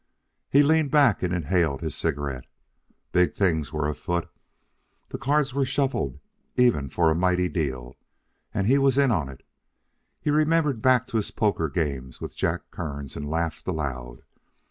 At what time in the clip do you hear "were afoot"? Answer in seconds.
3.71-4.27